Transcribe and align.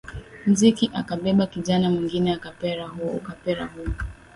muziki 0.45 0.85
akabeba 0.99 1.43
kijana 1.53 1.89
mwingine 1.93 2.29
ukapera 2.37 2.87
huo 2.87 3.19